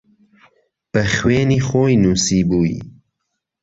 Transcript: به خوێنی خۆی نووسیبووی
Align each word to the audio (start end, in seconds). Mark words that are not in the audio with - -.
به 0.91 1.01
خوێنی 1.15 1.59
خۆی 1.67 1.95
نووسیبووی 2.03 2.77